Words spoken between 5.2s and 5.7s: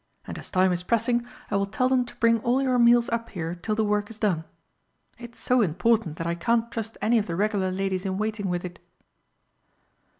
so